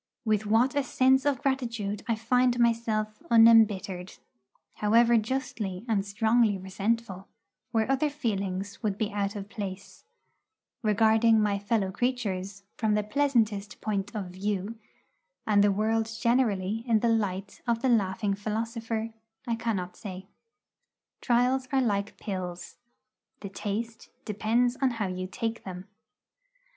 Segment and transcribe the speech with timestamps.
[0.25, 4.13] With what a sense of gratitude I find myself unembittered
[4.77, 7.27] however justly and strongly resentful,
[7.71, 10.03] where other feelings would be out of place
[10.81, 14.79] regarding my fellow creatures from the pleasantest point of view,
[15.45, 19.13] and the world generally in the light of the laughing philosopher,
[19.45, 20.25] I cannot say.
[21.21, 22.77] Trials are like pills.
[23.41, 25.85] The taste depends upon how you take them.